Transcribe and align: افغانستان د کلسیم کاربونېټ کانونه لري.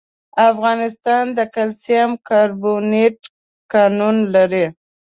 افغانستان 0.49 1.25
د 1.37 1.39
کلسیم 1.55 2.09
کاربونېټ 2.27 3.17
کانونه 3.73 4.23
لري. 4.35 4.65